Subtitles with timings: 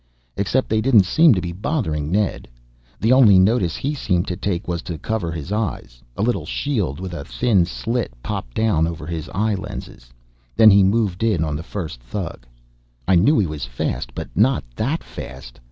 [0.35, 2.47] Except they didn't seem to be bothering Ned.
[2.99, 6.01] The only notice he seemed to take was to cover his eyes.
[6.17, 10.11] A little shield with a thin slit popped down over his eye lenses.
[10.55, 12.47] Then he moved in on the first thug.
[13.07, 15.59] I knew he was fast, but not that fast.